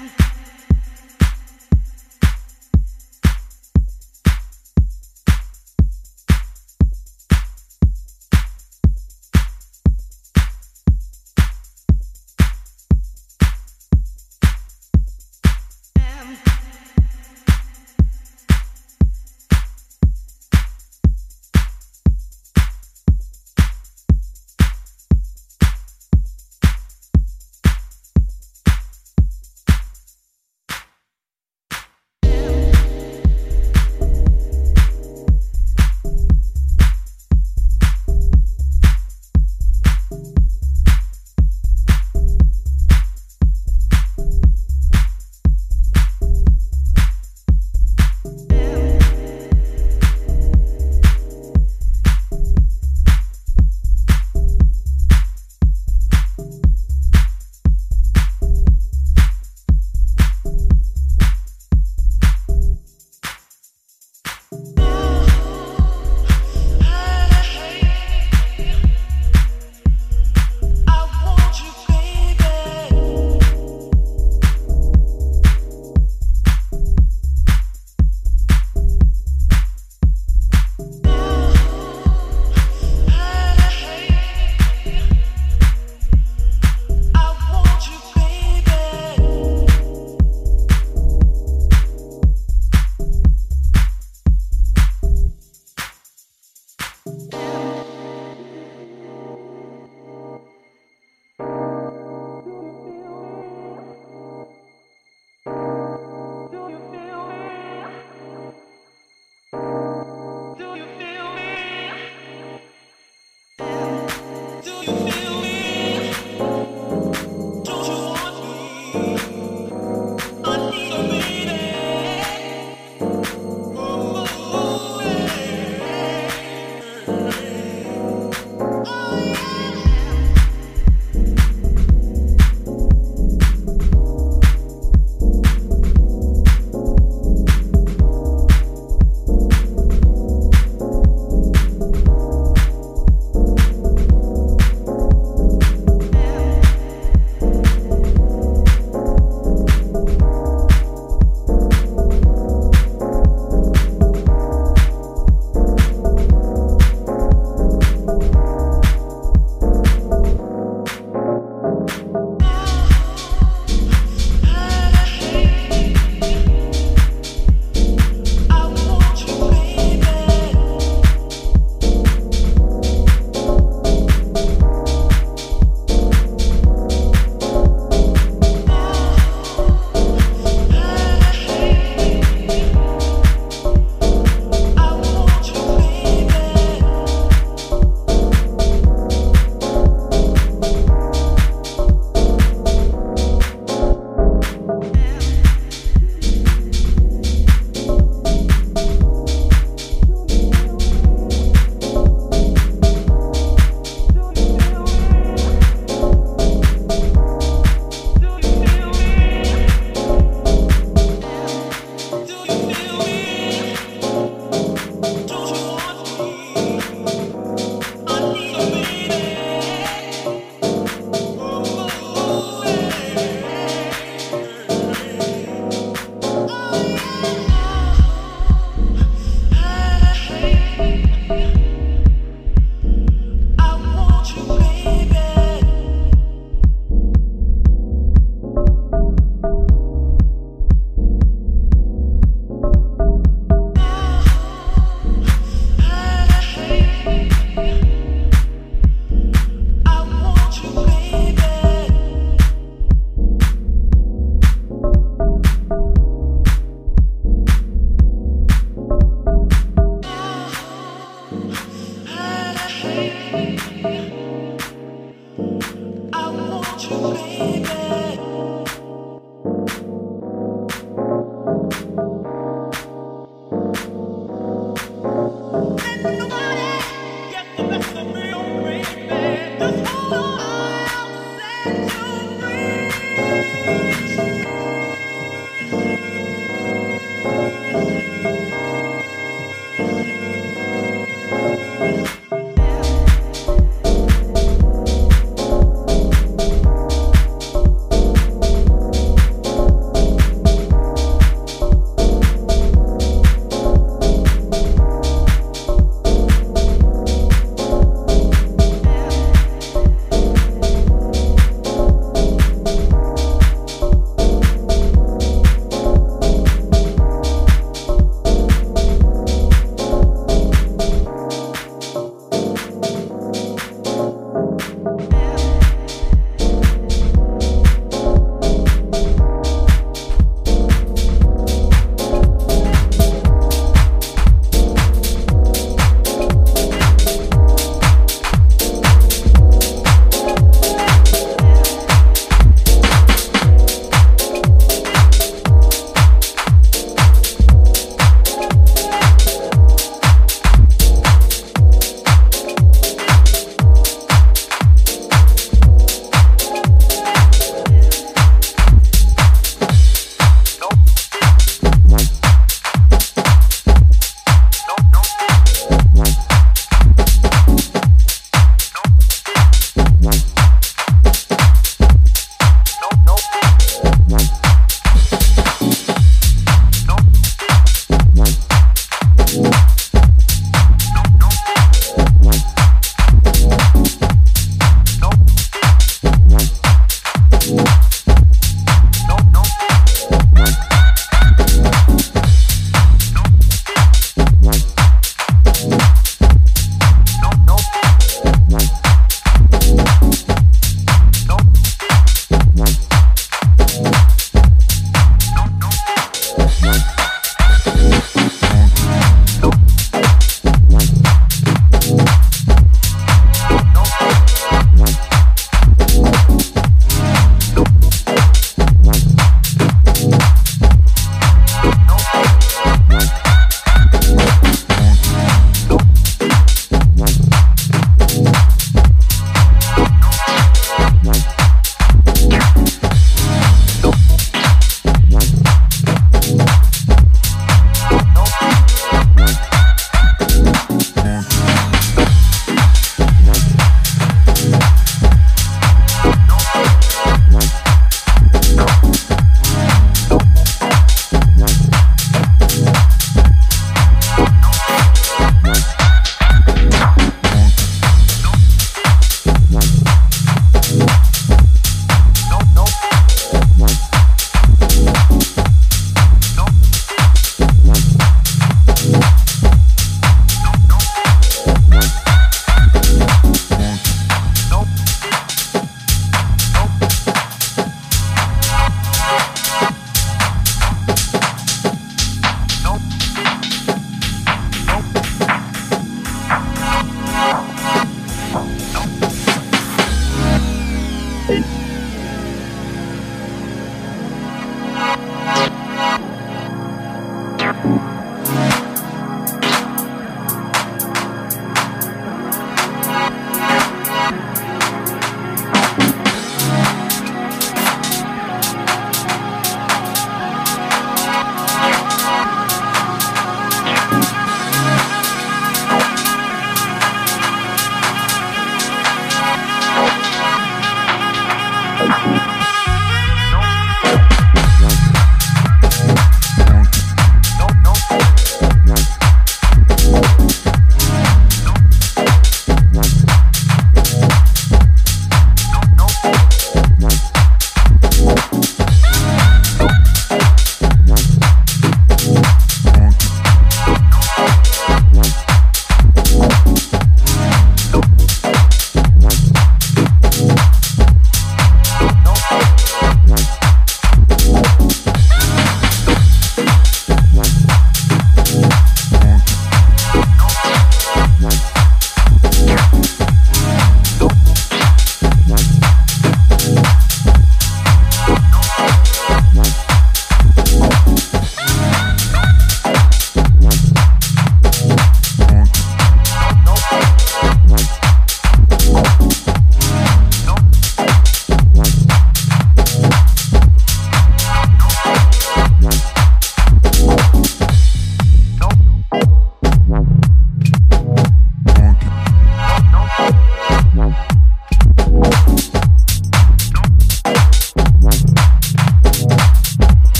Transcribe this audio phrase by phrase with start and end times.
[0.00, 0.29] Bye.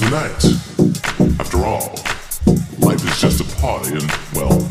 [0.00, 1.40] The night.
[1.40, 1.90] After all,
[2.78, 4.70] life is just a party, and well,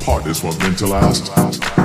[0.00, 1.77] parties weren't meant to last.